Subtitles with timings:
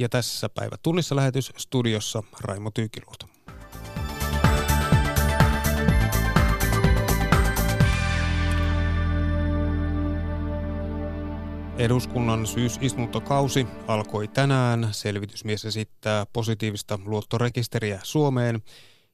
[0.00, 3.26] Ja tässä päivä tunnissa lähetys studiossa Raimo Tyykiluoto.
[11.78, 14.88] Eduskunnan syysistuntokausi alkoi tänään.
[14.92, 18.62] Selvitysmies esittää positiivista luottorekisteriä Suomeen.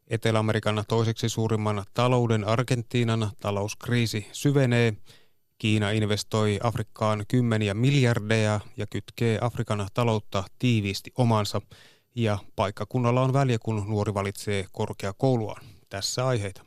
[0.08, 4.96] Etelä-Amerikan toiseksi suurimman talouden Argentiinan talouskriisi syvenee.
[5.58, 11.60] Kiina investoi Afrikkaan kymmeniä miljardeja ja kytkee Afrikan taloutta tiiviisti omansa.
[12.14, 15.64] Ja paikkakunnalla on väliä, kun nuori valitsee korkeakouluaan.
[15.88, 16.62] Tässä aiheita.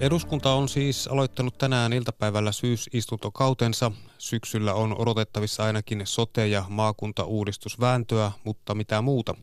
[0.00, 3.92] Eduskunta on siis aloittanut tänään iltapäivällä syysistuntokautensa.
[4.18, 9.34] Syksyllä on odotettavissa ainakin sote- ja maakuntauudistusvääntöä, mutta mitä muuta.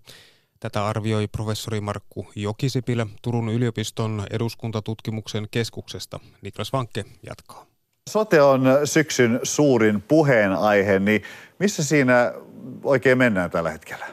[0.59, 6.19] Tätä arvioi professori Markku Jokisipilä Turun yliopiston eduskuntatutkimuksen keskuksesta.
[6.41, 7.65] Niklas Vankke jatkaa.
[8.09, 11.21] Sote on syksyn suurin puheenaihe, niin
[11.59, 12.33] missä siinä
[12.83, 14.05] oikein mennään tällä hetkellä?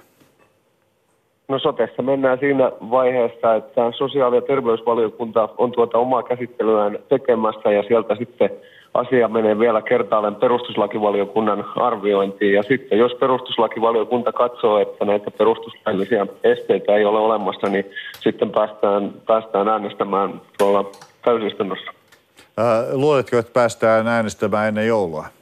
[1.49, 7.83] No sotessa mennään siinä vaiheessa, että sosiaali- ja terveysvaliokunta on tuota omaa käsittelyään tekemässä ja
[7.83, 8.51] sieltä sitten
[8.99, 12.55] asia menee vielä kertaalleen perustuslakivaliokunnan arviointiin.
[12.55, 17.85] Ja sitten jos perustuslakivaliokunta katsoo, että näitä perustuslaillisia esteitä ei ole olemassa, niin
[18.21, 20.91] sitten päästään, päästään äänestämään tuolla
[21.25, 21.91] täysistunnossa.
[22.93, 25.36] luuletko, että päästään äänestämään ennen joulua?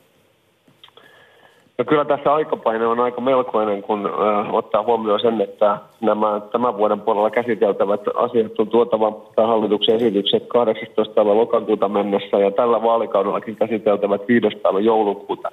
[1.79, 4.11] No kyllä tässä aikapaine on aika melkoinen, kun ö,
[4.53, 10.47] ottaa huomioon sen, että nämä tämän vuoden puolella käsiteltävät asiat on tuotava tai hallituksen esitykset
[10.49, 11.15] 18.
[11.15, 14.47] päivä lokakuuta mennessä ja tällä vaalikaudellakin käsiteltävät 5.
[14.63, 15.51] päivä joulukuuta.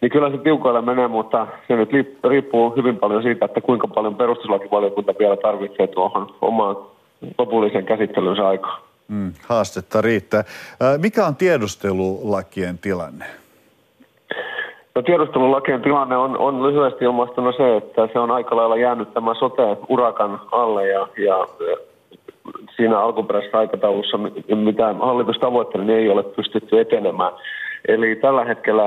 [0.00, 1.90] Niin kyllä se tiukoilla menee, mutta se nyt
[2.28, 6.76] riippuu hyvin paljon siitä, että kuinka paljon perustuslakivaliokunta vielä tarvitsee tuohon omaan
[7.38, 8.82] lopulliseen käsittelynsä aikaan.
[9.08, 10.44] Mm, haastetta riittää.
[10.98, 13.24] Mikä on tiedustelulakien tilanne?
[14.98, 19.36] No tiedustelulakien tilanne on, on lyhyesti ilmastuna se, että se on aika lailla jäänyt tämän
[19.36, 21.46] sote-urakan alle ja, ja
[22.76, 24.18] siinä alkuperäisessä aikataulussa,
[24.54, 27.32] mitä hallitus tavoitteli, niin ei ole pystytty etenemään.
[27.88, 28.82] Eli tällä hetkellä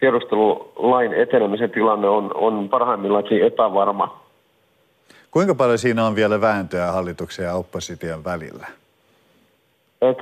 [0.00, 4.20] tiedustelulain etenemisen tilanne on, on parhaimmillaankin epävarma.
[5.30, 8.66] Kuinka paljon siinä on vielä vääntöä hallituksen ja opposition välillä?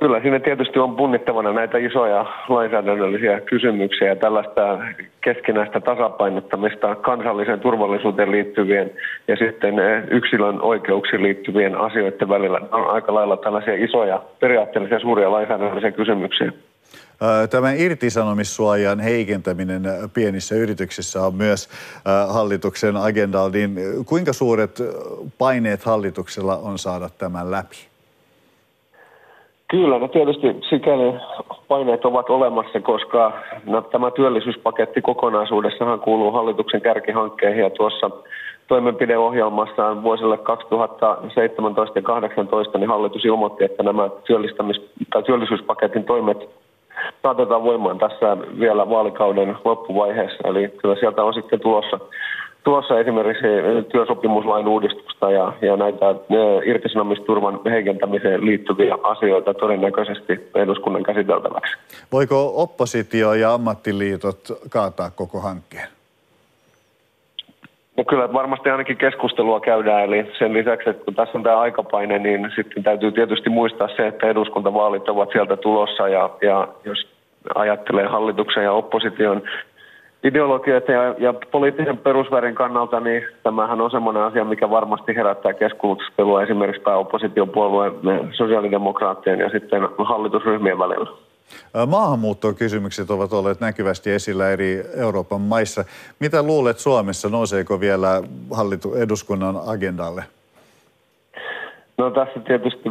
[0.01, 4.79] Kyllä siinä tietysti on punnittavana näitä isoja lainsäädännöllisiä kysymyksiä ja tällaista
[5.21, 8.91] keskinäistä tasapainottamista kansalliseen turvallisuuteen liittyvien
[9.29, 9.75] ja sitten
[10.11, 12.61] yksilön oikeuksiin liittyvien asioiden välillä.
[12.73, 16.53] On aika lailla tällaisia isoja periaatteellisia suuria lainsäädännöllisiä kysymyksiä.
[17.51, 19.83] Tämä irtisanomissuojan heikentäminen
[20.15, 21.69] pienissä yrityksissä on myös
[22.29, 23.51] hallituksen agendalla.
[23.51, 23.77] Niin
[24.07, 24.79] kuinka suuret
[25.39, 27.94] paineet hallituksella on saada tämän läpi?
[29.71, 31.15] Kyllä, no tietysti sikäli
[31.69, 33.33] paineet ovat olemassa, koska
[33.67, 38.11] no, tämä työllisyyspaketti kokonaisuudessahan kuuluu hallituksen kärkihankkeihin ja tuossa
[38.69, 46.49] toimenpideohjelmassaan vuosille 2017 ja 2018 niin hallitus ilmoitti, että nämä työllistämis- tai työllisyyspaketin toimet
[47.23, 50.49] saatetaan voimaan tässä vielä vaalikauden loppuvaiheessa.
[50.49, 51.99] Eli kyllä sieltä on sitten tulossa
[52.65, 53.47] tuossa esimerkiksi
[53.93, 56.15] työsopimuslain uudistusta ja, ja näitä
[56.65, 61.77] irtisanomisturvan heikentämiseen liittyviä asioita todennäköisesti eduskunnan käsiteltäväksi.
[62.13, 64.39] Voiko oppositio ja ammattiliitot
[64.71, 65.89] kaataa koko hankkeen?
[67.97, 72.19] No kyllä varmasti ainakin keskustelua käydään, eli sen lisäksi, että kun tässä on tämä aikapaine,
[72.19, 77.07] niin sitten täytyy tietysti muistaa se, että eduskuntavaalit ovat sieltä tulossa, ja, ja jos
[77.55, 79.43] ajattelee hallituksen ja opposition
[80.25, 86.43] ideologioita ja, ja poliittisen perusvärin kannalta, niin tämähän on semmoinen asia, mikä varmasti herättää keskustelua
[86.43, 87.93] esimerkiksi pääoppositiopuolueen
[88.33, 91.11] sosiaalidemokraattien ja sitten hallitusryhmien välillä.
[91.87, 95.84] Maahanmuuttokysymykset ovat olleet näkyvästi esillä eri Euroopan maissa.
[96.21, 100.25] Mitä luulet Suomessa, nouseeko vielä hallitu- eduskunnan agendalle?
[101.99, 102.91] No tässä tietysti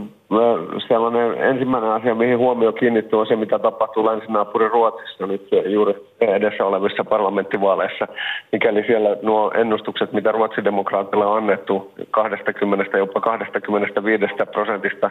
[0.87, 6.65] sellainen ensimmäinen asia, mihin huomio kiinnittyy, on se, mitä tapahtuu länsinaapurin Ruotsissa nyt juuri edessä
[6.65, 8.07] olevissa parlamenttivaaleissa.
[8.51, 15.09] Mikäli siellä nuo ennustukset, mitä ruotsidemokraatille on annettu 20, jopa 25 prosentista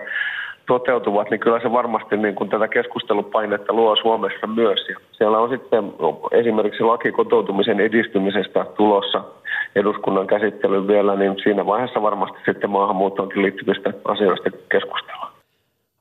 [0.67, 4.81] toteutuvat, niin kyllä se varmasti niin kuin tätä keskustelupainetta luo Suomessa myös.
[4.89, 5.93] Ja siellä on sitten
[6.31, 9.25] esimerkiksi laki kotoutumisen edistymisestä tulossa
[9.75, 15.33] eduskunnan käsittelyyn vielä, niin siinä vaiheessa varmasti sitten maahanmuuttoonkin liittyvistä asioista keskustellaan.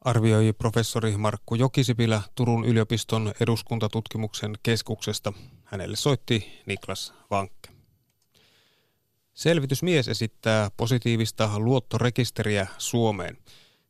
[0.06, 5.34] Arvioi professori Markku Jokisipilä Turun yliopiston eduskuntatutkimuksen keskuksesta.
[5.66, 7.70] Hänelle soitti Niklas Vankke.
[9.34, 13.38] Selvitysmies esittää positiivista luottorekisteriä Suomeen.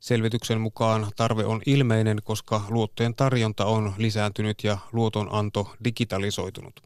[0.02, 6.80] Selvityksen mukaan tarve on ilmeinen, koska luottojen tarjonta on lisääntynyt ja luotonanto digitalisoitunut.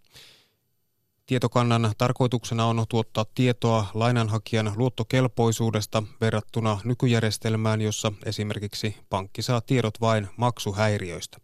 [1.25, 10.27] Tietokannan tarkoituksena on tuottaa tietoa lainanhakijan luottokelpoisuudesta verrattuna nykyjärjestelmään, jossa esimerkiksi pankki saa tiedot vain
[10.37, 11.37] maksuhäiriöistä.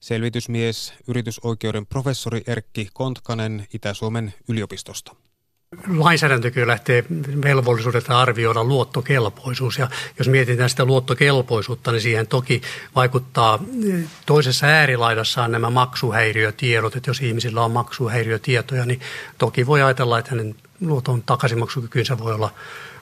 [0.00, 5.16] Selvitysmies, yritysoikeuden professori Erkki Kontkanen Itä-Suomen yliopistosta
[5.96, 7.04] lainsäädäntö kyllä lähtee
[7.44, 9.78] velvollisuudelta arvioida luottokelpoisuus.
[9.78, 9.88] Ja
[10.18, 12.62] jos mietitään sitä luottokelpoisuutta, niin siihen toki
[12.94, 13.58] vaikuttaa
[14.26, 16.96] toisessa äärilaidassaan nämä maksuhäiriötiedot.
[16.96, 19.00] Että jos ihmisillä on maksuhäiriötietoja, niin
[19.38, 22.50] toki voi ajatella, että hänen luoton takaisinmaksukykynsä voi olla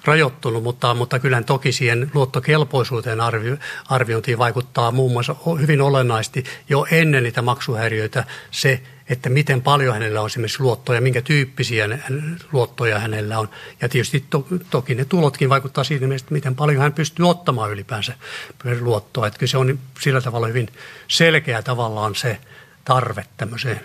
[0.05, 3.56] rajoittunut, mutta, mutta kyllä toki siihen luottokelpoisuuteen arvio,
[3.89, 10.21] arviointiin vaikuttaa muun muassa hyvin olennaisesti jo ennen niitä maksuhäiriöitä se, että miten paljon hänellä
[10.21, 11.99] on esimerkiksi luottoja, minkä tyyppisiä
[12.53, 13.49] luottoja hänellä on.
[13.81, 18.15] Ja tietysti to, toki ne tulotkin vaikuttaa siitä, että miten paljon hän pystyy ottamaan ylipäänsä
[18.81, 19.27] luottoa.
[19.27, 20.69] Että kyllä se on sillä tavalla hyvin
[21.09, 22.39] selkeä tavallaan se
[22.85, 23.81] tarve tämmöiseen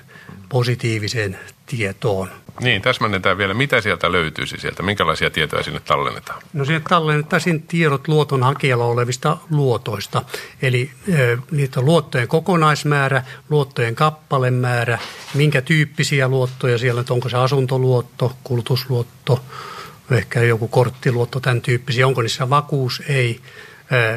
[0.49, 2.29] positiiviseen tietoon.
[2.61, 3.53] Niin, täsmennetään vielä.
[3.53, 4.83] Mitä sieltä löytyisi sieltä?
[4.83, 6.41] Minkälaisia tietoja sinne tallennetaan?
[6.53, 10.21] No sinne tallennettaisiin tiedot luoton hakijalla olevista luotoista.
[10.61, 10.91] Eli
[11.51, 14.99] niitä luottojen kokonaismäärä, luottojen kappalemäärä,
[15.33, 19.39] minkä tyyppisiä luottoja siellä, että onko se asuntoluotto, kulutusluotto,
[20.11, 23.39] ehkä joku korttiluotto, tämän tyyppisiä, onko niissä vakuus, ei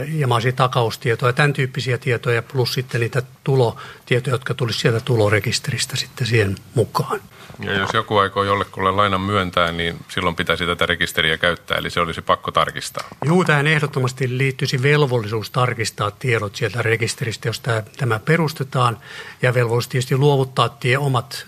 [0.09, 6.27] ja mahdollisia takaustietoja, tämän tyyppisiä tietoja, plus sitten niitä tulotietoja, jotka tulisi sieltä tulorekisteristä sitten
[6.27, 7.21] siihen mukaan.
[7.65, 12.01] Ja jos joku aikoo jollekulle lainan myöntää, niin silloin pitäisi tätä rekisteriä käyttää, eli se
[12.01, 13.09] olisi pakko tarkistaa.
[13.25, 17.61] Juu, tähän ehdottomasti liittyisi velvollisuus tarkistaa tiedot sieltä rekisteristä, jos
[17.97, 18.99] tämä, perustetaan,
[19.43, 21.47] ja velvollisuus tietysti luovuttaa tie, omat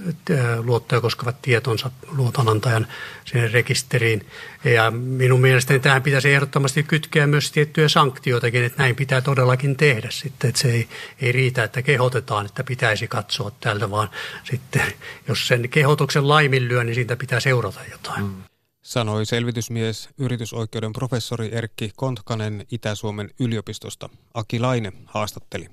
[0.58, 2.86] luottoja koskevat tietonsa luotonantajan
[3.24, 4.26] sinne rekisteriin.
[4.64, 10.10] Ja minun mielestäni tähän pitäisi ehdottomasti kytkeä myös tiettyjä sanktioitakin, että näin pitää todellakin tehdä
[10.10, 10.88] sitten, että se ei,
[11.20, 14.08] ei riitä, että kehotetaan, että pitäisi katsoa tältä, vaan
[14.44, 14.82] sitten
[15.28, 18.24] jos sen kehotuksen laiminlyö, niin siitä pitää seurata jotain.
[18.24, 18.42] Mm.
[18.82, 24.08] Sanoi selvitysmies, yritysoikeuden professori Erkki Kontkanen Itä-Suomen yliopistosta.
[24.34, 25.68] Aki Laine haastatteli.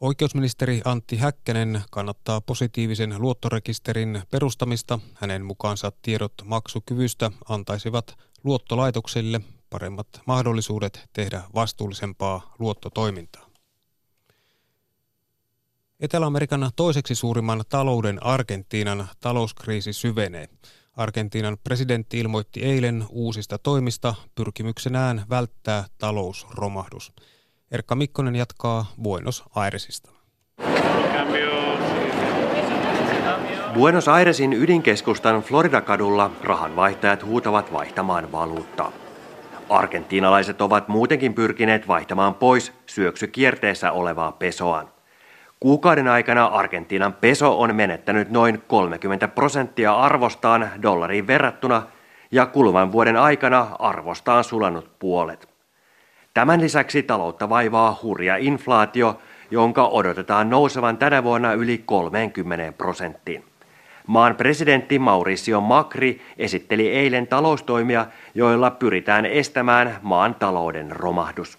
[0.00, 4.98] Oikeusministeri Antti Häkkänen kannattaa positiivisen luottorekisterin perustamista.
[5.14, 13.46] Hänen mukaansa tiedot maksukyvystä antaisivat luottolaitoksille paremmat mahdollisuudet tehdä vastuullisempaa luottotoimintaa.
[16.00, 20.48] Etelä-Amerikan toiseksi suurimman talouden Argentiinan talouskriisi syvenee.
[20.96, 27.12] Argentiinan presidentti ilmoitti eilen uusista toimista pyrkimyksenään välttää talousromahdus.
[27.70, 30.10] Erkka Mikkonen jatkaa Buenos Airesista.
[33.74, 38.92] Buenos Airesin ydinkeskustan Florida-kadulla rahanvaihtajat huutavat vaihtamaan valuuttaa.
[39.68, 44.88] Argentiinalaiset ovat muutenkin pyrkineet vaihtamaan pois syöksykierteessä olevaa pesoaan.
[45.60, 51.82] Kuukauden aikana Argentiinan peso on menettänyt noin 30 prosenttia arvostaan dollariin verrattuna
[52.32, 55.49] ja kuluvan vuoden aikana arvostaan sulanut puolet.
[56.34, 59.18] Tämän lisäksi taloutta vaivaa hurja inflaatio,
[59.50, 63.44] jonka odotetaan nousevan tänä vuonna yli 30 prosenttiin.
[64.06, 71.58] Maan presidentti Mauricio Macri esitteli eilen taloustoimia, joilla pyritään estämään maan talouden romahdus.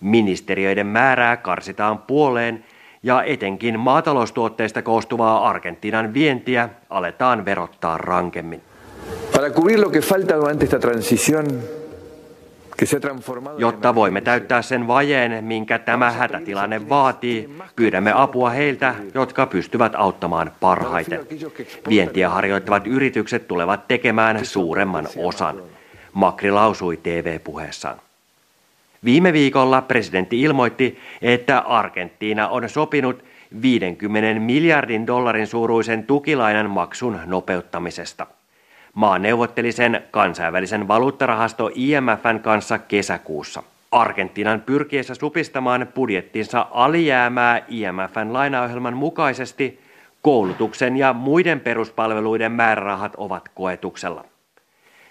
[0.00, 2.64] Ministeriöiden määrää karsitaan puoleen
[3.02, 8.62] ja etenkin maataloustuotteista koostuvaa Argentiinan vientiä aletaan verottaa rankemmin.
[9.32, 11.46] Para cubrir lo que falta durante esta transición,
[13.58, 20.52] Jotta voimme täyttää sen vajeen, minkä tämä hätätilanne vaatii, pyydämme apua heiltä, jotka pystyvät auttamaan
[20.60, 21.20] parhaiten.
[21.88, 25.62] Vientiä harjoittavat yritykset tulevat tekemään suuremman osan.
[26.12, 28.00] Makri lausui TV-puheessaan.
[29.04, 33.24] Viime viikolla presidentti ilmoitti, että Argentiina on sopinut
[33.62, 38.26] 50 miljardin dollarin suuruisen tukilainan maksun nopeuttamisesta.
[38.94, 43.62] Maa neuvotteli sen kansainvälisen valuuttarahasto IMFn kanssa kesäkuussa.
[43.90, 49.80] Argentiinan pyrkiessä supistamaan budjettinsa alijäämää IMFn lainaohjelman mukaisesti
[50.22, 54.24] koulutuksen ja muiden peruspalveluiden määrärahat ovat koetuksella.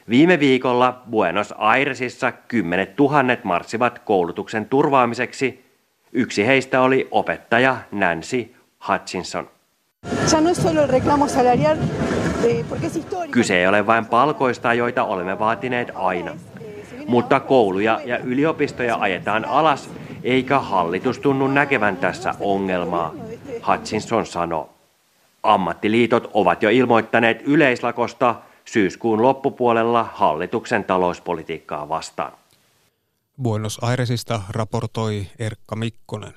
[0.09, 5.65] Viime viikolla Buenos Airesissa kymmenet tuhannet marssivat koulutuksen turvaamiseksi.
[6.13, 8.55] Yksi heistä oli opettaja Nancy
[8.87, 9.49] Hutchinson.
[13.31, 16.35] Kyse ei ole vain palkoista, joita olemme vaatineet aina.
[17.07, 19.89] Mutta kouluja ja yliopistoja ajetaan alas,
[20.23, 23.13] eikä hallitus tunnu näkevän tässä ongelmaa,
[23.67, 24.69] Hutchinson sanoo.
[25.43, 32.31] Ammattiliitot ovat jo ilmoittaneet yleislakosta syyskuun loppupuolella hallituksen talouspolitiikkaa vastaan.
[33.41, 36.33] Buenos Airesista raportoi Erkka Mikkonen.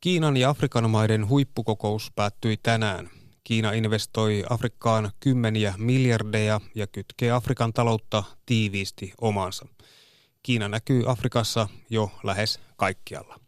[0.00, 3.10] Kiinan ja Afrikan maiden huippukokous päättyi tänään.
[3.44, 9.66] Kiina investoi Afrikkaan kymmeniä miljardeja ja kytkee Afrikan taloutta tiiviisti omansa.
[10.42, 13.40] Kiina näkyy Afrikassa jo lähes kaikkialla.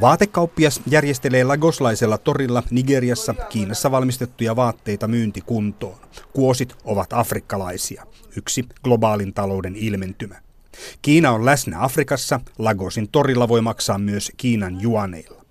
[0.00, 5.98] Vaatekauppias järjestelee lagoslaisella torilla Nigeriassa Kiinassa valmistettuja vaatteita myyntikuntoon.
[6.32, 10.47] Kuosit ovat afrikkalaisia, yksi globaalin talouden ilmentymä.
[11.01, 15.43] Kiina on läsnä Afrikassa, Lagosin torilla voi maksaa myös Kiinan juaneilla.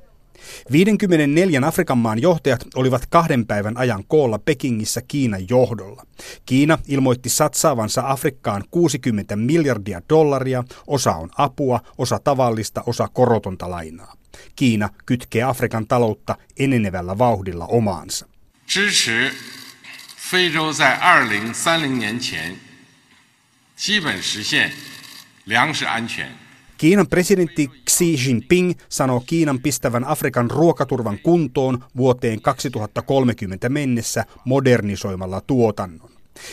[0.73, 6.07] 54 Afrikan maan johtajat olivat kahden päivän ajan koolla Pekingissä Kiinan johdolla.
[6.47, 14.15] Kiina ilmoitti satsaavansa Afrikkaan 60 miljardia dollaria, osa on apua, osa tavallista, osa korotonta lainaa.
[14.57, 18.27] Kiina kytkee Afrikan taloutta enenevällä vauhdilla omaansa.
[18.67, 19.31] 支持
[20.17, 22.57] 非洲在2030年前
[23.77, 24.96] 基本实现粮食安全。
[26.78, 36.10] Kiinan presidentti Xi Jinping sanoo Kiinan pistävän Afrikan ruokaturvan kuntoon vuoteen 2030 mennessä modernisoimalla tuotannon.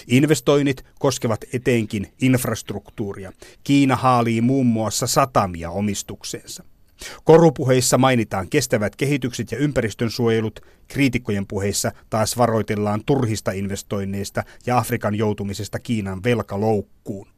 [0.06, 3.32] Investoinnit koskevat etenkin infrastruktuuria.
[3.64, 6.64] Kiina haalii muun muassa satamia omistukseensa.
[7.24, 15.78] Korupuheissa mainitaan kestävät kehitykset ja ympäristönsuojelut, kriitikkojen puheissa taas varoitellaan turhista investoinneista ja Afrikan joutumisesta
[15.78, 17.34] Kiinan velkaloukkuun.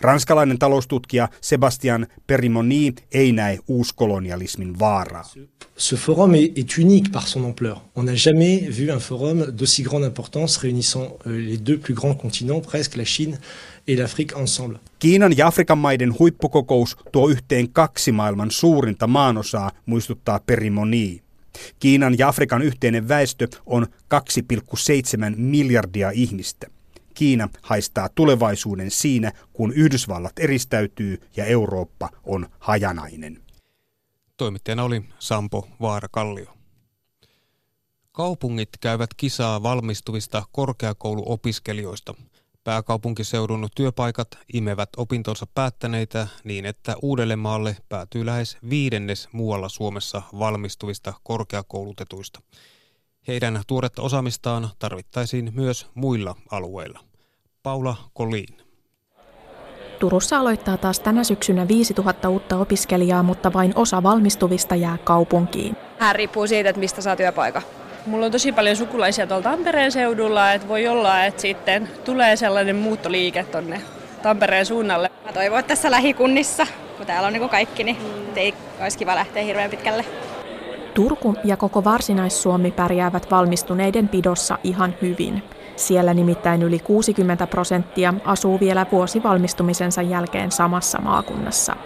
[0.00, 5.24] Ranskalainen taloustutkija Sebastian Perimoni ei näe uuskolonialismin vaaraa.
[5.78, 7.76] Ce forum est, unique par son ampleur.
[7.96, 12.18] On n'a jamais vu un forum d'aussi grande importance réunissant euh, les deux plus grands
[12.22, 13.38] continents, presque la Chine
[13.86, 14.78] et l'Afrique ensemble.
[14.98, 21.22] Kiinan ja Afrikan maiden huippukokous tuo yhteen kaksi maailman suurinta maanosaa, muistuttaa Perimoni.
[21.78, 26.66] Kiinan ja Afrikan yhteinen väestö on 2,7 miljardia ihmistä.
[27.20, 33.42] Kiina haistaa tulevaisuuden siinä, kun Yhdysvallat eristäytyy ja Eurooppa on hajanainen.
[34.36, 36.56] Toimittajana oli Sampo Vaarakallio.
[38.12, 42.14] Kaupungit käyvät kisaa valmistuvista korkeakouluopiskelijoista.
[42.64, 52.40] Pääkaupunkiseudun työpaikat imevät opintonsa päättäneitä niin, että Uudellemaalle päätyy lähes viidennes muualla Suomessa valmistuvista korkeakoulutetuista.
[53.28, 57.09] Heidän tuoretta osaamistaan tarvittaisiin myös muilla alueilla.
[57.62, 58.46] Paula Kolin.
[59.98, 65.76] Turussa aloittaa taas tänä syksynä 5000 uutta opiskelijaa, mutta vain osa valmistuvista jää kaupunkiin.
[65.98, 67.62] Hän riippuu siitä, että mistä saa työpaikan.
[68.06, 72.76] Mulla on tosi paljon sukulaisia tuolla Tampereen seudulla, että voi olla, että sitten tulee sellainen
[72.76, 73.80] muuttoliike tonne
[74.22, 75.10] Tampereen suunnalle.
[75.24, 77.96] Mä toivon, että tässä lähikunnissa, kun täällä on niin kuin kaikki, niin
[78.36, 80.04] ei olisi kiva lähteä hirveän pitkälle.
[80.94, 85.42] Turku ja koko Varsinais-Suomi pärjäävät valmistuneiden pidossa ihan hyvin.
[85.80, 91.76] Siellä nimittäin yli 60 prosenttia asuu vielä vuosi valmistumisensa jälkeen samassa maakunnassa.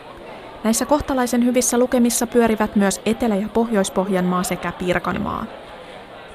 [0.64, 5.44] Näissä kohtalaisen hyvissä lukemissa pyörivät myös Etelä- ja Pohjois-Pohjanmaa sekä Pirkanmaa.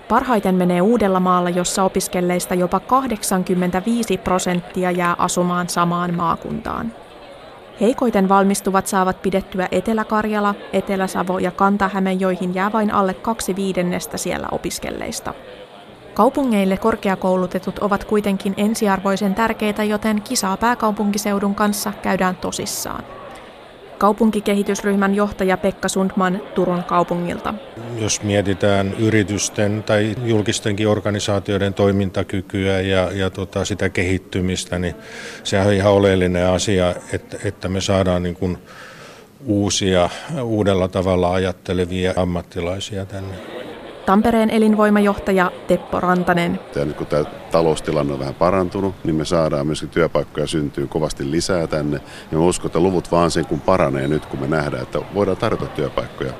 [0.07, 6.91] Parhaiten menee Uudellamaalla, jossa opiskelleista jopa 85 prosenttia jää asumaan samaan maakuntaan.
[7.81, 14.47] Heikoiten valmistuvat saavat pidettyä Etelä-Karjala, Etelä-Savo ja Kanta-Häme, joihin jää vain alle kaksi viidennestä siellä
[14.51, 15.33] opiskelleista.
[16.19, 23.03] Kaupungeille korkeakoulutetut ovat kuitenkin ensiarvoisen tärkeitä, joten kisaa pääkaupunkiseudun kanssa käydään tosissaan.
[23.97, 27.53] Kaupunkikehitysryhmän johtaja Pekka Sundman Turun kaupungilta.
[27.99, 34.95] Jos mietitään yritysten tai julkistenkin organisaatioiden toimintakykyä ja, ja tota sitä kehittymistä, niin
[35.43, 38.57] se on ihan oleellinen asia, että, että me saadaan niin kuin
[39.45, 40.09] uusia,
[40.43, 43.68] uudella tavalla ajattelevia ammattilaisia tänne.
[44.09, 46.59] Tampereen elinvoimajohtaja Teppo Rantanen.
[46.75, 51.31] Ja nyt kun tämä taloustilanne on vähän parantunut, niin me saadaan myöskin työpaikkoja syntyy kovasti
[51.31, 52.01] lisää tänne.
[52.31, 55.37] Ja mä uskon, että luvut vaan sen kun paranee nyt, kun me nähdään, että voidaan
[55.37, 56.33] tarjota työpaikkoja.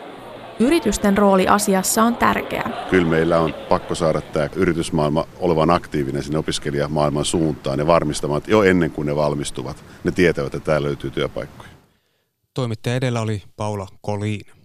[0.60, 2.72] Yritysten rooli asiassa on tärkeä.
[2.90, 8.52] Kyllä meillä on pakko saada tämä yritysmaailma olevan aktiivinen sinne opiskelijamaailman suuntaan ja varmistamaan, että
[8.52, 11.70] jo ennen kuin ne valmistuvat, ne tietävät, että täällä löytyy työpaikkoja.
[12.54, 14.59] Toimittaja edellä oli Paula Koliin.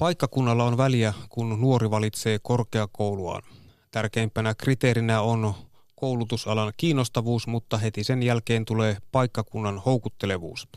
[0.00, 3.42] Paikkakunnalla on väliä, kun nuori valitsee korkeakouluaan.
[3.90, 5.54] Tärkeimpänä kriteerinä on
[5.94, 10.68] koulutusalan kiinnostavuus, mutta heti sen jälkeen tulee paikkakunnan houkuttelevuus.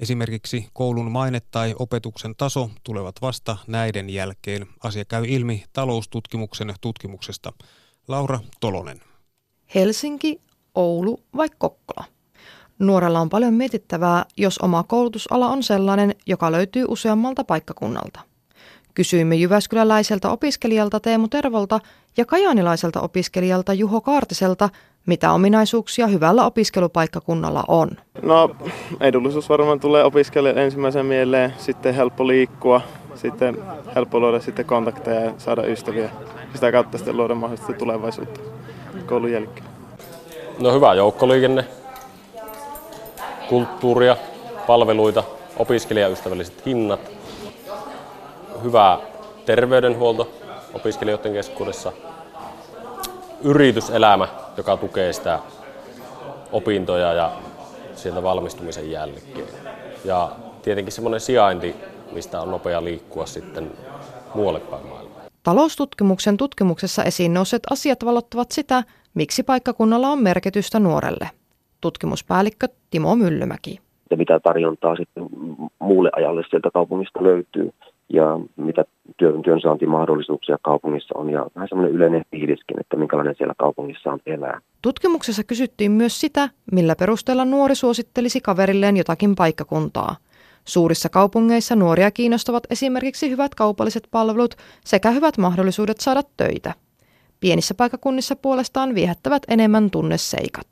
[0.00, 4.66] Esimerkiksi koulun maine tai opetuksen taso tulevat vasta näiden jälkeen.
[4.82, 7.52] Asia käy ilmi taloustutkimuksen tutkimuksesta.
[8.08, 9.00] Laura Tolonen.
[9.74, 10.40] Helsinki,
[10.74, 12.04] Oulu vai Kokkola?
[12.78, 18.29] Nuorella on paljon mietittävää, jos oma koulutusala on sellainen, joka löytyy useammalta paikkakunnalta.
[19.00, 21.80] Kysyimme jyväskyläläiseltä opiskelijalta Teemu Tervolta
[22.16, 24.68] ja kajaanilaiselta opiskelijalta Juho Kaartiselta,
[25.06, 27.90] mitä ominaisuuksia hyvällä opiskelupaikkakunnalla on.
[28.22, 28.56] No
[29.00, 32.80] edullisuus varmaan tulee opiskelijan ensimmäisen mieleen, sitten helppo liikkua,
[33.14, 33.58] sitten
[33.94, 36.10] helppo luoda sitten kontakteja ja saada ystäviä.
[36.54, 38.40] Sitä kautta sitten luoda mahdollisesti tulevaisuutta
[39.06, 39.66] koulun jälkeen.
[40.58, 41.64] No hyvä joukkoliikenne,
[43.48, 44.16] kulttuuria,
[44.66, 45.24] palveluita,
[45.56, 47.19] opiskelijaystävälliset hinnat,
[48.64, 48.98] hyvä
[49.46, 50.30] terveydenhuolto
[50.74, 51.92] opiskelijoiden keskuudessa,
[53.42, 55.38] yrityselämä, joka tukee sitä
[56.52, 57.32] opintoja ja
[57.94, 59.48] sieltä valmistumisen jälkeen.
[60.04, 60.30] Ja
[60.62, 61.74] tietenkin semmoinen sijainti,
[62.12, 63.70] mistä on nopea liikkua sitten
[64.34, 65.20] muualle päin maailmaa.
[65.42, 68.82] Taloustutkimuksen tutkimuksessa esiin nousseet asiat valottavat sitä,
[69.14, 71.30] miksi paikkakunnalla on merkitystä nuorelle.
[71.80, 73.80] Tutkimuspäällikkö Timo Myllymäki.
[74.10, 75.26] Ja mitä tarjontaa sitten
[75.78, 77.72] muulle ajalle sieltä kaupungista löytyy
[78.12, 78.84] ja mitä
[79.16, 84.60] työn, työnsaantimahdollisuuksia kaupungissa on ja vähän semmoinen yleinen fiiliskin, että minkälainen siellä kaupungissa on elää.
[84.82, 90.16] Tutkimuksessa kysyttiin myös sitä, millä perusteella nuori suosittelisi kaverilleen jotakin paikkakuntaa.
[90.64, 96.74] Suurissa kaupungeissa nuoria kiinnostavat esimerkiksi hyvät kaupalliset palvelut sekä hyvät mahdollisuudet saada töitä.
[97.40, 100.66] Pienissä paikakunnissa puolestaan viehättävät enemmän tunneseikat.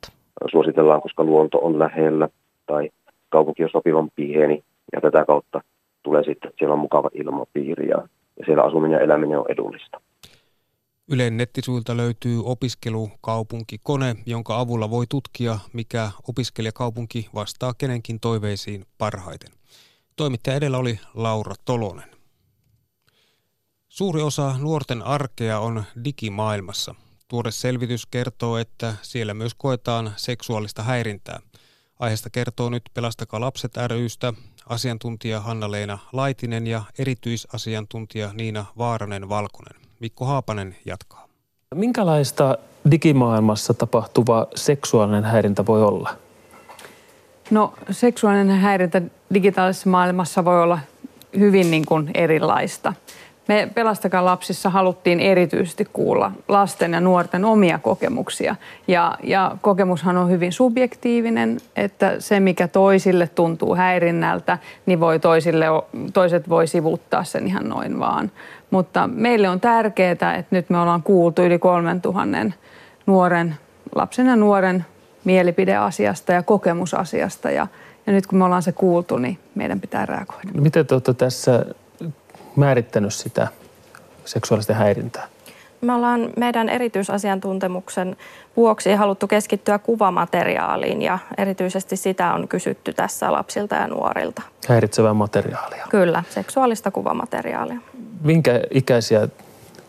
[0.51, 2.29] Suositellaan, koska luonto on lähellä
[2.65, 2.89] tai
[3.29, 5.61] kaupunki on sopivan pieni ja tätä kautta
[6.03, 7.97] tulee sitten, että siellä on mukava ilmapiiri ja,
[8.39, 10.01] ja siellä asuminen ja eläminen on edullista.
[11.11, 19.49] Ylen nettisuilta löytyy opiskelukaupunkikone, jonka avulla voi tutkia, mikä opiskelijakaupunki vastaa kenenkin toiveisiin parhaiten.
[20.15, 22.09] Toimittaja edellä oli Laura Tolonen.
[23.89, 26.95] Suuri osa nuorten arkea on digimaailmassa.
[27.27, 31.39] Tuore selvitys kertoo, että siellä myös koetaan seksuaalista häirintää.
[31.99, 34.33] Aiheesta kertoo nyt Pelastakaa lapset rystä
[34.69, 39.81] asiantuntija Hanna-Leena Laitinen ja erityisasiantuntija Niina Vaaranen-Valkonen.
[39.99, 41.27] Mikko Haapanen jatkaa.
[41.75, 42.57] Minkälaista
[42.91, 46.09] digimaailmassa tapahtuva seksuaalinen häirintä voi olla?
[47.51, 49.01] No seksuaalinen häirintä
[49.33, 50.79] digitaalisessa maailmassa voi olla
[51.37, 52.93] hyvin niin kuin erilaista.
[53.49, 58.55] Me Pelastakaa lapsissa haluttiin erityisesti kuulla lasten ja nuorten omia kokemuksia.
[58.87, 65.65] Ja, ja kokemushan on hyvin subjektiivinen, että se mikä toisille tuntuu häirinnältä, niin voi toisille,
[66.13, 68.31] toiset voi sivuttaa sen ihan noin vaan.
[68.71, 72.37] Mutta meille on tärkeää, että nyt me ollaan kuultu yli 3000
[73.05, 73.55] nuoren,
[73.95, 74.85] lapsen ja nuoren
[75.23, 77.51] mielipideasiasta ja kokemusasiasta.
[77.51, 77.67] Ja,
[78.07, 80.51] ja nyt kun me ollaan se kuultu, niin meidän pitää reagoida.
[80.53, 81.65] No miten te olette tässä
[82.55, 83.47] määrittänyt sitä
[84.25, 85.27] seksuaalista häirintää?
[85.81, 88.17] Me ollaan meidän erityisasiantuntemuksen
[88.57, 94.41] vuoksi haluttu keskittyä kuvamateriaaliin ja erityisesti sitä on kysytty tässä lapsilta ja nuorilta.
[94.67, 95.87] Häiritsevää materiaalia?
[95.89, 97.77] Kyllä, seksuaalista kuvamateriaalia.
[98.21, 99.27] Minkä ikäisiä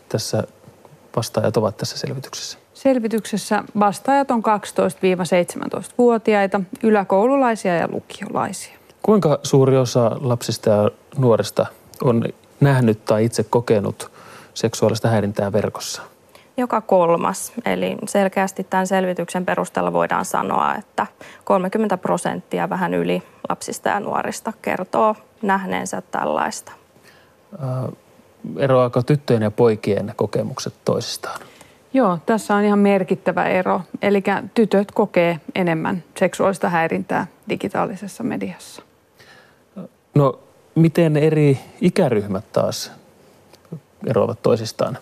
[0.09, 0.43] tässä
[1.15, 2.57] vastaajat ovat tässä selvityksessä?
[2.73, 8.77] Selvityksessä vastaajat on 12-17-vuotiaita, yläkoululaisia ja lukiolaisia.
[9.01, 11.65] Kuinka suuri osa lapsista ja nuorista
[12.03, 12.23] on
[12.61, 14.11] nähnyt tai itse kokenut
[14.53, 16.01] seksuaalista häirintää verkossa?
[16.57, 17.53] Joka kolmas.
[17.65, 21.07] Eli selkeästi tämän selvityksen perusteella voidaan sanoa, että
[21.43, 26.71] 30 prosenttia vähän yli lapsista ja nuorista kertoo nähneensä tällaista.
[28.57, 31.41] eroaako tyttöjen ja poikien kokemukset toisistaan?
[31.93, 33.81] Joo, tässä on ihan merkittävä ero.
[34.01, 38.81] Eli tytöt kokee enemmän seksuaalista häirintää digitaalisessa mediassa.
[40.15, 40.39] No
[40.75, 42.91] miten eri ikäryhmät taas
[44.07, 44.97] eroavat toisistaan?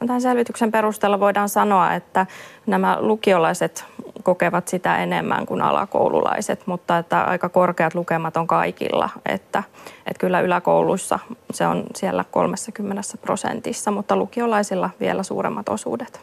[0.00, 2.26] No, tämän selvityksen perusteella voidaan sanoa, että
[2.66, 3.84] nämä lukiolaiset
[4.22, 9.10] kokevat sitä enemmän kuin alakoululaiset, mutta että aika korkeat lukemat on kaikilla.
[9.26, 9.62] Että,
[10.06, 11.18] että kyllä yläkouluissa
[11.52, 16.20] se on siellä 30 prosentissa, mutta lukiolaisilla vielä suuremmat osuudet.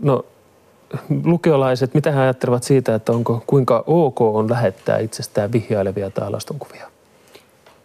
[0.00, 0.24] No
[1.24, 6.90] lukiolaiset, mitä he ajattelevat siitä, että onko, kuinka ok on lähettää itsestään vihjailevia tai alastonkuvia?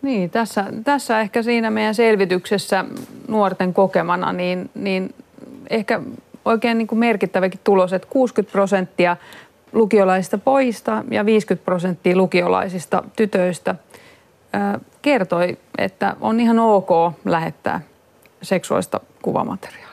[0.03, 2.85] Niin, tässä, tässä ehkä siinä meidän selvityksessä
[3.27, 5.15] nuorten kokemana, niin, niin
[5.69, 6.01] ehkä
[6.45, 9.17] oikein niin kuin merkittäväkin tulos, että 60 prosenttia
[9.73, 13.75] lukiolaisista poista ja 50 prosenttia lukiolaisista tytöistä
[15.01, 16.89] kertoi, että on ihan ok
[17.25, 17.81] lähettää
[18.41, 19.92] seksuaalista kuvamateriaalia.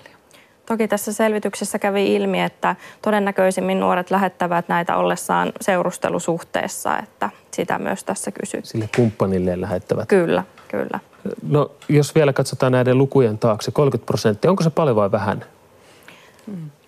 [0.71, 8.05] Toki tässä selvityksessä kävi ilmi, että todennäköisimmin nuoret lähettävät näitä ollessaan seurustelusuhteessa, että sitä myös
[8.05, 8.67] tässä kysyttiin.
[8.67, 10.09] Sille kumppanille lähettävät?
[10.09, 11.01] Kyllä, kyllä.
[11.43, 15.45] No jos vielä katsotaan näiden lukujen taakse, 30 prosenttia, onko se paljon vai vähän?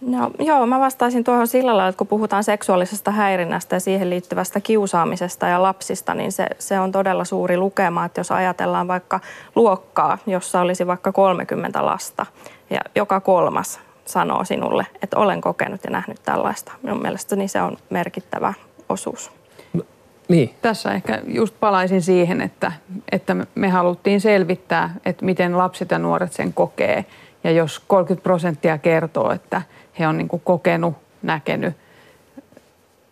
[0.03, 4.61] No, joo, mä vastaisin tuohon sillä lailla, että kun puhutaan seksuaalisesta häirinnästä ja siihen liittyvästä
[4.61, 9.21] kiusaamisesta ja lapsista, niin se, se on todella suuri lukema, että jos ajatellaan vaikka
[9.55, 12.27] luokkaa, jossa olisi vaikka 30 lasta
[12.71, 16.73] ja joka kolmas sanoo sinulle, että olen kokenut ja nähnyt tällaista.
[16.83, 18.55] Minun mielestäni se on merkittävä
[18.89, 19.31] osuus.
[19.73, 19.83] No,
[20.29, 20.55] niin.
[20.63, 22.73] Tässä ehkä just palaisin siihen, että,
[23.13, 27.05] että me haluttiin selvittää, että miten lapset ja nuoret sen kokee.
[27.45, 29.63] Ja jos 30 prosenttia kertoo, että
[29.99, 31.75] he on niin kuin kokenut, näkenyt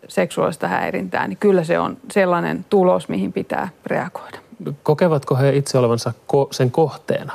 [0.07, 4.37] seksuaalista häirintää, niin kyllä se on sellainen tulos, mihin pitää reagoida.
[4.83, 6.13] Kokevatko he itse olevansa
[6.51, 7.33] sen kohteena?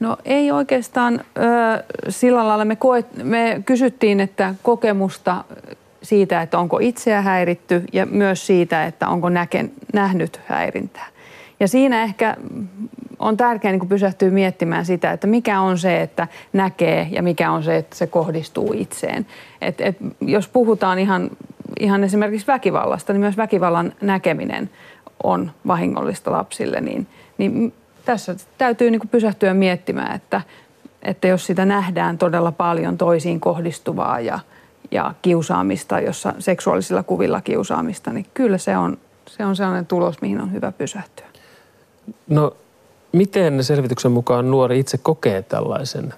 [0.00, 2.64] No ei oikeastaan ö, sillä lailla.
[2.64, 5.44] Me, koet, me kysyttiin, että kokemusta
[6.02, 11.06] siitä, että onko itseä häiritty ja myös siitä, että onko näken, nähnyt häirintää.
[11.60, 12.36] Ja siinä ehkä
[13.18, 17.62] on tärkeää niin pysähtyä miettimään sitä, että mikä on se, että näkee ja mikä on
[17.62, 19.26] se, että se kohdistuu itseen.
[19.60, 21.30] Et, et, jos puhutaan ihan,
[21.80, 24.70] ihan esimerkiksi väkivallasta, niin myös väkivallan näkeminen
[25.22, 27.06] on vahingollista lapsille, niin,
[27.38, 27.72] niin
[28.04, 30.40] tässä täytyy niin pysähtyä miettimään, että,
[31.02, 34.38] että jos sitä nähdään todella paljon toisiin kohdistuvaa ja,
[34.90, 40.40] ja kiusaamista, jossa seksuaalisilla kuvilla kiusaamista, niin kyllä se on, se on sellainen tulos, mihin
[40.40, 41.33] on hyvä pysähtyä.
[42.26, 42.56] No
[43.14, 46.14] Miten selvityksen mukaan nuori itse kokee tällaisen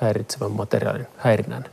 [0.00, 1.64] häiritsevän materiaalin häirinnän?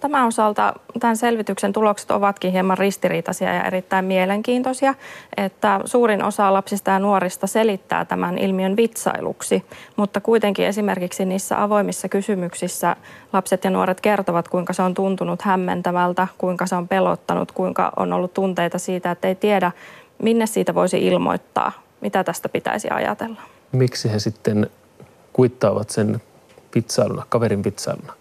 [0.00, 4.94] Tämän osalta tämän selvityksen tulokset ovatkin hieman ristiriitaisia ja erittäin mielenkiintoisia,
[5.36, 9.64] että suurin osa lapsista ja nuorista selittää tämän ilmiön vitsailuksi,
[9.96, 12.96] mutta kuitenkin esimerkiksi niissä avoimissa kysymyksissä
[13.32, 18.12] lapset ja nuoret kertovat, kuinka se on tuntunut hämmentävältä, kuinka se on pelottanut, kuinka on
[18.12, 19.72] ollut tunteita siitä, että ei tiedä,
[20.22, 23.40] minne siitä voisi ilmoittaa, mitä tästä pitäisi ajatella
[23.72, 24.70] miksi he sitten
[25.32, 26.20] kuittaavat sen
[26.70, 28.12] pizzailuna, kaverin pizzailuna?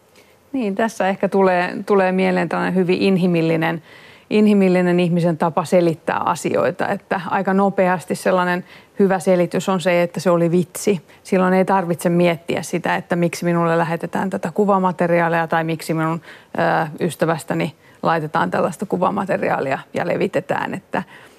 [0.51, 3.83] Niin, tässä ehkä tulee, tulee mieleen tällainen hyvin inhimillinen,
[4.29, 8.65] inhimillinen ihmisen tapa selittää asioita, että aika nopeasti sellainen
[8.99, 11.01] hyvä selitys on se, että se oli vitsi.
[11.23, 16.21] Silloin ei tarvitse miettiä sitä, että miksi minulle lähetetään tätä kuvamateriaalia tai miksi minun
[16.57, 21.03] ö, ystävästäni laitetaan tällaista kuvamateriaalia ja levitetään, että–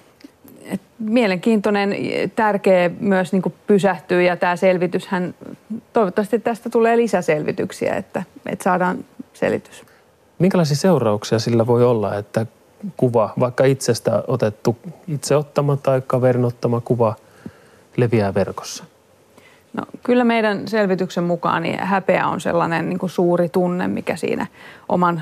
[1.01, 1.95] mielenkiintoinen,
[2.35, 5.35] tärkeä myös niin pysähtyä ja tämä selvityshän,
[5.93, 9.83] toivottavasti tästä tulee lisäselvityksiä, että, että saadaan selitys.
[10.39, 12.45] Minkälaisia seurauksia sillä voi olla, että
[12.97, 17.15] kuva, vaikka itsestä otettu, itse ottama tai kaverin ottama kuva
[17.97, 18.83] leviää verkossa?
[19.73, 24.47] No, kyllä meidän selvityksen mukaan niin häpeä on sellainen niin kuin suuri tunne, mikä siinä
[24.89, 25.21] oman,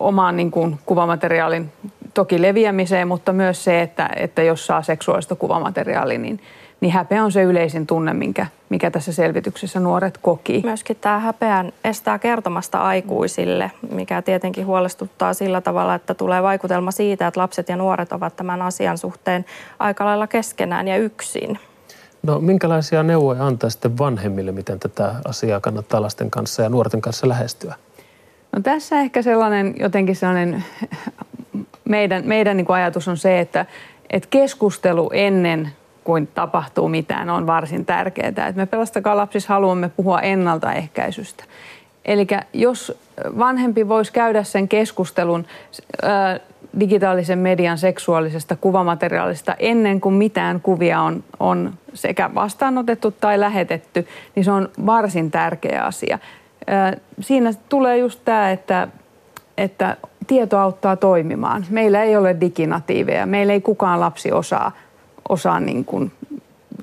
[0.00, 1.72] oman niin kuin kuvamateriaalin
[2.14, 6.40] toki leviämiseen, mutta myös se, että, että jos saa seksuaalista kuvamateriaalia, niin,
[6.80, 10.62] niin häpeä on se yleisin tunne, minkä, mikä tässä selvityksessä nuoret koki.
[10.64, 17.26] Myöskin tämä häpeän estää kertomasta aikuisille, mikä tietenkin huolestuttaa sillä tavalla, että tulee vaikutelma siitä,
[17.26, 19.44] että lapset ja nuoret ovat tämän asian suhteen
[19.78, 21.58] aika lailla keskenään ja yksin.
[22.22, 27.28] No minkälaisia neuvoja antaa sitten vanhemmille, miten tätä asiaa kannattaa lasten kanssa ja nuorten kanssa
[27.28, 27.74] lähestyä?
[28.52, 30.64] No tässä ehkä sellainen jotenkin sellainen
[31.84, 33.66] meidän, meidän niin kuin ajatus on se, että,
[34.10, 35.72] että keskustelu ennen
[36.04, 38.28] kuin tapahtuu mitään on varsin tärkeää.
[38.28, 41.44] Että me Pelastakaa lapsissa haluamme puhua ennaltaehkäisystä.
[42.04, 42.98] Eli jos
[43.38, 45.46] vanhempi voisi käydä sen keskustelun
[46.80, 54.44] digitaalisen median seksuaalisesta kuvamateriaalista ennen kuin mitään kuvia on, on sekä vastaanotettu tai lähetetty, niin
[54.44, 56.18] se on varsin tärkeä asia.
[57.20, 58.88] Siinä tulee just tämä, että,
[59.58, 61.66] että tieto auttaa toimimaan.
[61.70, 64.72] Meillä ei ole diginatiiveja, meillä ei kukaan lapsi osaa,
[65.28, 66.12] osaa niin kuin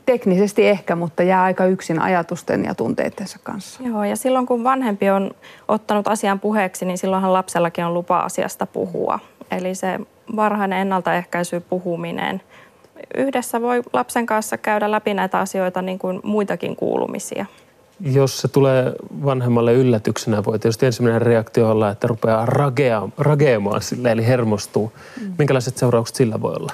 [0.06, 3.84] teknisesti ehkä, mutta jää aika yksin ajatusten ja tunteittensa kanssa.
[3.84, 5.32] Joo, ja silloin kun vanhempi on
[5.68, 9.20] ottanut asian puheeksi, niin silloinhan lapsellakin on lupa asiasta puhua.
[9.52, 10.00] Eli se
[10.36, 12.42] varhainen ennaltaehkäisy, puhuminen.
[13.18, 17.46] Yhdessä voi lapsen kanssa käydä läpi näitä asioita niin kuin muitakin kuulumisia.
[18.00, 18.94] Jos se tulee
[19.26, 24.94] vanhemmalle yllätyksenä, voi tietysti ensimmäinen reaktio olla, että rupeaa ragea, rageamaan sille, eli hermostuu.
[25.22, 25.34] Mm.
[25.38, 26.74] Minkälaiset seuraukset sillä voi olla?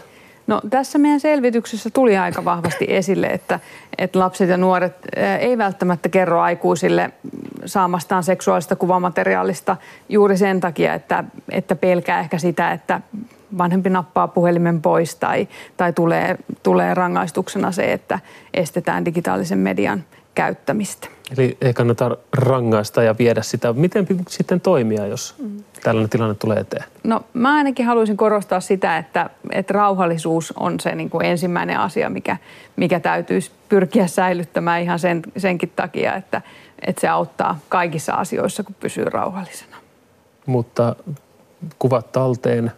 [0.51, 3.59] No tässä meidän selvityksessä tuli aika vahvasti esille, että,
[3.97, 4.95] että lapset ja nuoret
[5.39, 7.11] ei välttämättä kerro aikuisille
[7.65, 9.77] saamastaan seksuaalista kuvamateriaalista
[10.09, 13.01] juuri sen takia, että, että pelkää ehkä sitä, että
[13.57, 18.19] vanhempi nappaa puhelimen pois tai, tai tulee, tulee rangaistuksena se, että
[18.53, 20.03] estetään digitaalisen median
[20.35, 21.07] käyttämistä.
[21.37, 23.73] Eli ei kannata rangaista ja viedä sitä.
[23.73, 25.63] Miten sitten toimia, jos mm.
[25.83, 26.83] tällainen tilanne tulee eteen?
[27.03, 32.09] No mä ainakin haluaisin korostaa sitä, että, että rauhallisuus on se niin kuin ensimmäinen asia,
[32.09, 32.37] mikä,
[32.75, 36.41] mikä täytyisi pyrkiä säilyttämään ihan sen, senkin takia, että,
[36.87, 39.77] että se auttaa kaikissa asioissa, kun pysyy rauhallisena.
[40.45, 40.95] mutta
[41.79, 42.71] kuvat talteen,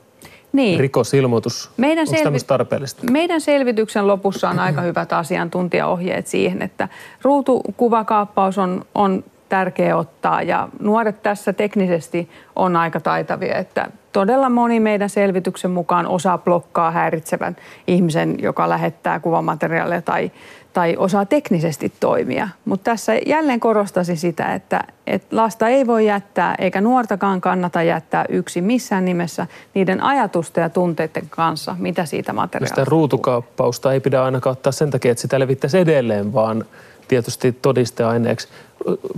[0.53, 0.79] niin.
[0.79, 3.11] rikosilmoitus, meidän onko selvi- tarpeellista?
[3.11, 6.87] Meidän selvityksen lopussa on aika hyvät asiantuntijaohjeet siihen, että
[7.21, 14.79] ruutukuvakaappaus on, on tärkeä ottaa ja nuoret tässä teknisesti on aika taitavia, että todella moni
[14.79, 17.55] meidän selvityksen mukaan osaa blokkaa häiritsevän
[17.87, 20.31] ihmisen, joka lähettää kuvamateriaalia tai,
[20.73, 22.49] tai osaa teknisesti toimia.
[22.65, 28.25] Mutta tässä jälleen korostaisin sitä, että, että lasta ei voi jättää eikä nuortakaan kannata jättää
[28.29, 34.23] yksi missään nimessä niiden ajatusten ja tunteiden kanssa, mitä siitä materiaalista Sitä ruutukaappausta ei pidä
[34.23, 36.65] ainakaan ottaa sen takia, että sitä levittäisi edelleen, vaan
[37.07, 38.47] tietysti todisteaineeksi.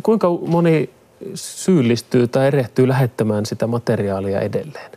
[0.04, 0.90] Kuinka moni
[1.34, 4.92] syyllistyy tai erehtyy lähettämään sitä materiaalia edelleen?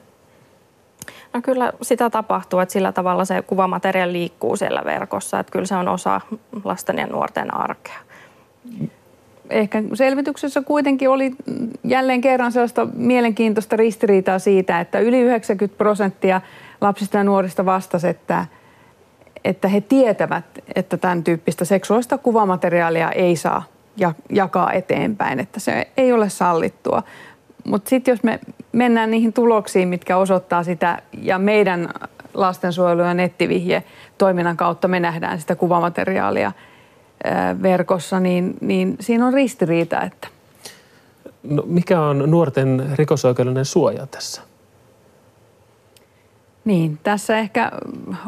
[1.33, 5.75] No kyllä sitä tapahtuu, että sillä tavalla se kuvamateriaali liikkuu siellä verkossa, että kyllä se
[5.75, 6.21] on osa
[6.65, 7.99] lasten ja nuorten arkea.
[9.51, 11.33] Ehkä selvityksessä kuitenkin oli
[11.85, 16.41] jälleen kerran sellaista mielenkiintoista ristiriitaa siitä, että yli 90 prosenttia
[16.81, 18.47] lapsista ja nuorista vastasi, että,
[19.45, 23.63] että he tietävät, että tämän tyyppistä seksuaalista kuvamateriaalia ei saa
[24.31, 27.03] jakaa eteenpäin, että se ei ole sallittua.
[27.65, 28.41] Mutta sitten jos me
[28.73, 31.89] mennään niihin tuloksiin, mitkä osoittaa sitä, ja meidän
[32.35, 33.85] lastensuojelu- ja nettivihje
[34.19, 36.53] toiminnan kautta me nähdään sitä kuvamateriaalia
[37.63, 40.03] verkossa, niin, niin siinä on ristiriita.
[40.03, 40.29] Että.
[41.43, 44.43] No, mikä on nuorten rikosoikeudellinen suoja tässä?
[46.69, 47.73] Niin, tässä ehkä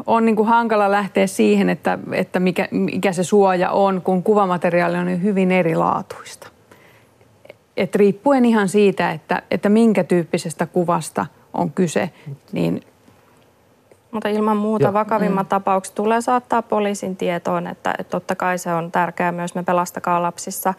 [0.05, 4.97] on niin kuin hankala lähteä siihen, että, että mikä, mikä se suoja on, kun kuvamateriaali
[4.97, 6.47] on niin hyvin erilaatuista.
[7.77, 12.09] Et riippuen ihan siitä, että, että minkä tyyppisestä kuvasta on kyse,
[12.51, 12.81] niin
[14.11, 15.49] mutta ilman muuta ja, vakavimmat mm.
[15.49, 20.21] tapaukset tulee saattaa poliisin tietoon, että, että totta kai se on tärkeää myös me Pelastakaa
[20.21, 20.73] lapsissa.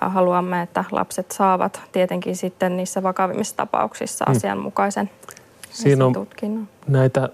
[0.00, 4.36] Haluamme, että lapset saavat tietenkin sitten niissä vakavimmissa tapauksissa mm.
[4.36, 5.10] asianmukaisen
[5.70, 6.68] Siinä on tutkinnon.
[6.88, 7.28] näitä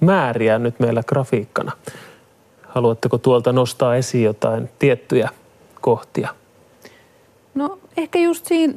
[0.00, 1.72] määriä nyt meillä grafiikkana.
[2.68, 5.28] Haluatteko tuolta nostaa esiin jotain tiettyjä
[5.80, 6.28] kohtia?
[7.54, 8.74] No ehkä just siinä,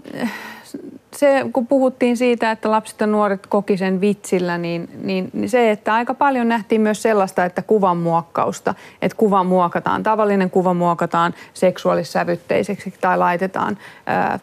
[1.16, 5.72] se, kun puhuttiin siitä, että lapset ja nuoret koki sen vitsillä, niin, niin, niin se,
[5.72, 11.34] että aika paljon nähtiin myös sellaista, että kuvan muokkausta, että kuva muokataan, tavallinen kuva muokataan
[11.54, 14.40] seksuaalissävytteiseksi tai laitetaan ää,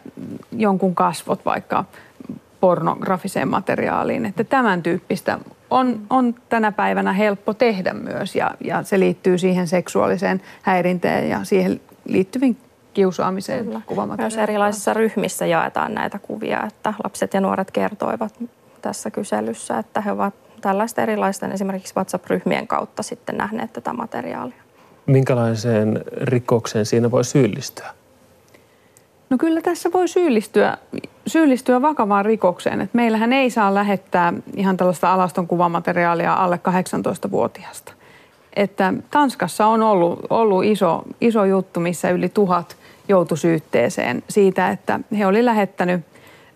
[0.51, 1.85] jonkun kasvot vaikka
[2.63, 4.25] pornografiseen materiaaliin.
[4.25, 9.67] Että tämän tyyppistä on, on tänä päivänä helppo tehdä myös ja, ja se liittyy siihen
[9.67, 12.57] seksuaaliseen häirinteen ja siihen liittyviin
[12.93, 13.83] kiusaamiseen
[14.17, 18.39] Myös erilaisissa ryhmissä jaetaan näitä kuvia, että lapset ja nuoret kertoivat
[18.81, 24.63] tässä kyselyssä, että he ovat tällaisten erilaisten esimerkiksi WhatsApp-ryhmien kautta sitten nähneet tätä materiaalia.
[25.05, 28.02] Minkälaiseen rikokseen siinä voi syyllistyä?
[29.33, 30.77] No kyllä tässä voi syyllistyä,
[31.27, 32.81] syyllistyä vakavaan rikokseen.
[32.81, 36.59] Et meillähän ei saa lähettää ihan tällaista alaston kuvamateriaalia alle
[37.27, 37.93] 18-vuotiaasta.
[38.55, 44.99] Että Tanskassa on ollut, ollut iso, iso juttu, missä yli tuhat joutui syytteeseen siitä, että
[45.17, 46.01] he oli lähettänyt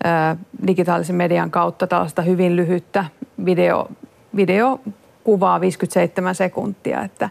[0.06, 0.36] ä,
[0.68, 3.06] digitaalisen median kautta tällaista hyvin lyhyttä
[3.46, 3.88] video,
[4.36, 7.02] videokuvaa 57 sekuntia.
[7.02, 7.30] Että,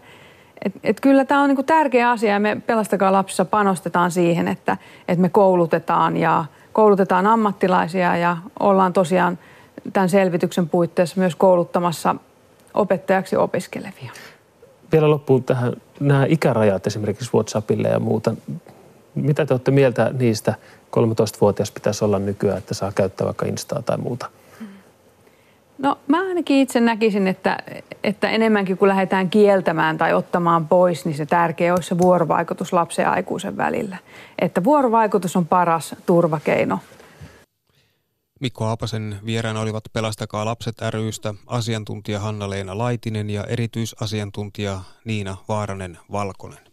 [0.65, 4.77] et, et kyllä tämä on niinku tärkeä asia ja me Pelastakaa lapsissa panostetaan siihen, että
[5.09, 9.39] et me koulutetaan ja koulutetaan ammattilaisia ja ollaan tosiaan
[9.93, 12.15] tämän selvityksen puitteissa myös kouluttamassa
[12.75, 14.13] opettajaksi opiskelevia.
[14.93, 18.35] Vielä loppuun tähän nämä ikärajat esimerkiksi WhatsAppille ja muuta.
[19.15, 20.55] Mitä te olette mieltä niistä?
[20.97, 24.31] 13-vuotias pitäisi olla nykyään, että saa käyttää vaikka Instaa tai muuta.
[25.79, 27.59] No mä ainakin itse näkisin, että,
[28.05, 33.03] että enemmänkin kun lähdetään kieltämään tai ottamaan pois, niin se tärkeä olisi se vuorovaikutus lapsen
[33.03, 33.97] ja aikuisen välillä.
[34.39, 36.79] Että vuorovaikutus on paras turvakeino.
[38.41, 46.67] Mikko Haapasen vieraana olivat Pelastakaa lapset rystä asiantuntija Hanna-Leena Laitinen ja erityisasiantuntija Niina Vaaranen-Valkonen.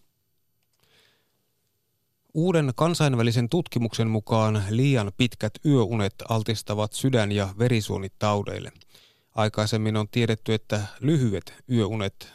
[2.34, 8.72] Uuden kansainvälisen tutkimuksen mukaan liian pitkät yöunet altistavat sydän- ja verisuonitaudeille.
[9.36, 12.34] Aikaisemmin on tiedetty, että lyhyet yöunet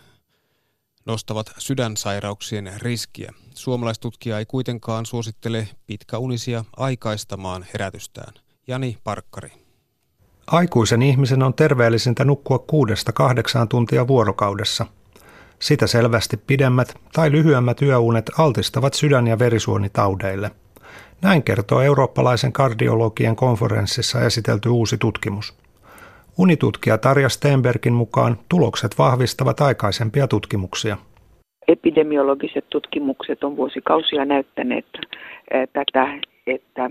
[1.07, 3.33] nostavat sydänsairauksien riskiä.
[3.55, 8.35] Suomalaistutkija ei kuitenkaan suosittele pitkäunisia aikaistamaan herätystään.
[8.67, 9.53] Jani Parkkari.
[10.47, 14.87] Aikuisen ihmisen on terveellisintä nukkua kuudesta kahdeksaan tuntia vuorokaudessa–
[15.59, 20.51] sitä selvästi pidemmät tai lyhyemmät yöunet altistavat sydän- ja verisuonitaudeille.
[21.23, 25.55] Näin kertoo eurooppalaisen kardiologien konferenssissa esitelty uusi tutkimus.
[26.39, 30.97] Unitutkija Tarja Stenbergin mukaan tulokset vahvistavat aikaisempia tutkimuksia.
[31.69, 34.87] Epidemiologiset tutkimukset on vuosikausia näyttäneet
[35.73, 36.19] tätä
[36.51, 36.91] että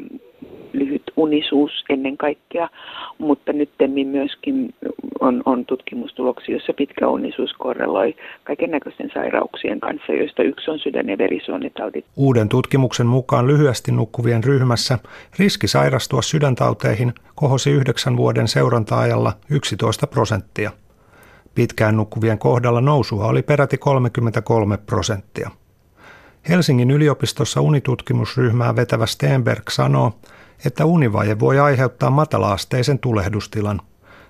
[0.74, 2.70] lyhyt unisuus ennen kaikkea,
[3.17, 3.70] mutta nyt
[4.06, 4.74] myöskin
[5.20, 11.10] on, on tutkimustuloksia, joissa pitkä unisuus korreloi kaiken näköisten sairauksien kanssa, joista yksi on sydän-
[11.10, 12.06] ja verisuonitauti.
[12.15, 15.00] Uuden tutkimuksen mukaan lyhyesti nukkuvien ryhmässä
[15.39, 20.72] riski sairastua sydäntauteihin kohosi yhdeksän vuoden seuranta-ajalla 11 prosenttia.
[21.56, 25.50] Pitkään nukkuvien kohdalla nousua oli peräti 33 prosenttia.
[26.50, 30.12] Helsingin yliopistossa unitutkimusryhmää vetävä Stenberg sanoo,
[30.66, 33.82] että univaje voi aiheuttaa matalaasteisen tulehdustilan.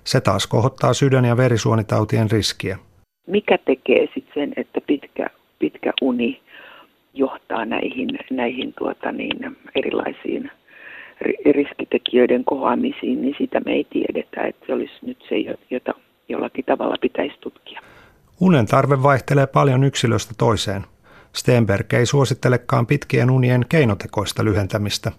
[0.04, 2.78] Se taas kohottaa sydän- ja verisuonitautien riskiä.
[3.26, 5.26] Mikä tekee sitten sen, että pitkä,
[5.58, 6.40] pitkä uni
[7.14, 10.50] johtaa näihin, näihin tuota niin, erilaisiin
[11.54, 15.34] riskitekijöiden kohoamisiin, niin sitä me ei tiedetä, että se olisi nyt se,
[15.70, 15.94] jota
[16.28, 17.80] jollakin tavalla pitäisi tutkia.
[18.40, 20.82] Unen tarve vaihtelee paljon yksilöstä toiseen.
[21.38, 25.12] Stenberg ei suosittelekaan pitkien unien keinotekoista lyhentämistä.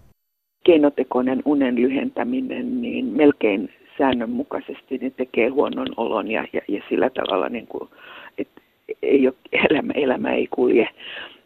[0.64, 7.50] Keinotekoinen unen lyhentäminen, niin melkein säännönmukaisesti niin tekee huonon olon ja, ja, ja sillä tavalla,
[7.50, 7.90] niin kuin,
[8.38, 8.62] että
[9.02, 10.90] ei ole, elämä, elämä ei kulje.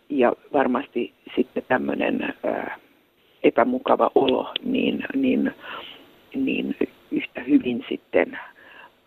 [0.10, 2.78] Ja varmasti sitten tämmöinen ää,
[3.44, 5.52] epämukava olo, niin, niin,
[6.36, 6.76] niin
[7.12, 8.40] yhtä hyvin sitten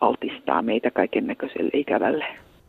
[0.01, 2.25] altistaa meitä kaiken näköiselle ikävälle.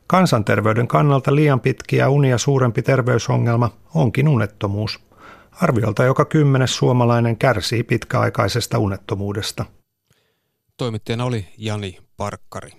[0.08, 5.00] Kansanterveyden kannalta liian pitkiä unia suurempi terveysongelma onkin unettomuus.
[5.52, 9.66] Arviolta joka kymmenes suomalainen kärsii pitkäaikaisesta unettomuudesta.
[10.78, 12.72] Toimittajana oli Jani Parkkari.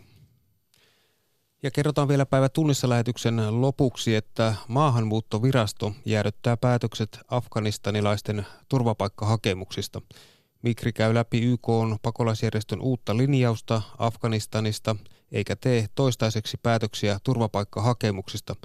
[1.62, 10.02] Ja kerrotaan vielä päivä tunnissa lähetyksen lopuksi, että maahanmuuttovirasto jäädyttää päätökset afganistanilaisten turvapaikkahakemuksista.
[10.62, 14.96] Mikri käy läpi YK on pakolaisjärjestön uutta linjausta Afganistanista
[15.32, 18.56] eikä tee toistaiseksi päätöksiä turvapaikkahakemuksista.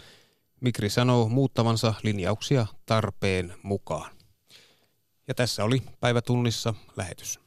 [0.62, 4.12] Mikri sanoo muuttavansa linjauksia tarpeen mukaan.
[5.28, 7.43] Ja tässä oli päivätunnissa lähetys.